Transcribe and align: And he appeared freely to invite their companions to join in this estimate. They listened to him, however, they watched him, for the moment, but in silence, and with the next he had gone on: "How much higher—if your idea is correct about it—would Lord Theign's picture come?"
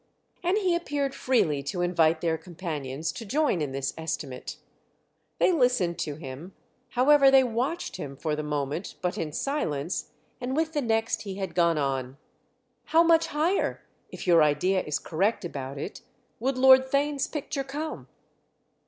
And 0.41 0.57
he 0.57 0.73
appeared 0.73 1.13
freely 1.13 1.61
to 1.61 1.81
invite 1.83 2.21
their 2.21 2.35
companions 2.35 3.11
to 3.11 3.23
join 3.23 3.61
in 3.61 3.71
this 3.71 3.93
estimate. 3.95 4.57
They 5.37 5.51
listened 5.51 5.99
to 5.99 6.15
him, 6.15 6.53
however, 6.89 7.29
they 7.29 7.43
watched 7.43 7.97
him, 7.97 8.17
for 8.17 8.35
the 8.35 8.41
moment, 8.41 8.95
but 9.03 9.19
in 9.19 9.31
silence, 9.31 10.09
and 10.41 10.55
with 10.55 10.73
the 10.73 10.81
next 10.81 11.21
he 11.21 11.35
had 11.35 11.53
gone 11.53 11.77
on: 11.77 12.17
"How 12.85 13.03
much 13.03 13.27
higher—if 13.27 14.25
your 14.25 14.41
idea 14.41 14.81
is 14.81 14.97
correct 14.97 15.45
about 15.45 15.77
it—would 15.77 16.57
Lord 16.57 16.89
Theign's 16.89 17.27
picture 17.27 17.63
come?" 17.63 18.07